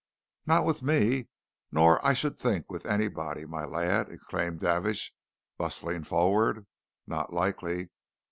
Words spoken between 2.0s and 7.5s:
I should think with anybody, my lad," exclaimed Davidge, bustling forward. "Not